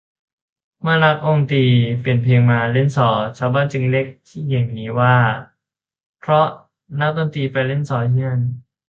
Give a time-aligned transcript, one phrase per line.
[0.81, 1.65] เมื่อนักดนตรี
[1.99, 5.15] เปลี่ยนเพลงมาเล่นซอ ชาวบ้านจึงเรียกที่แห่งนี้ว่า
[6.19, 6.45] เพราะ
[6.99, 8.41] นักดนตรีไปเล่นซอที่นั่น